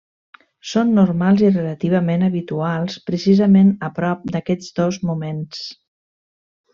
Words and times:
Són 0.69 0.93
normals 0.99 1.41
i 1.47 1.51
relativament 1.57 2.27
habituals 2.29 2.97
precisament 3.11 3.69
a 3.89 3.93
prop 4.01 4.25
d'aquests 4.37 4.77
dos 4.81 4.99
moments. 5.11 5.61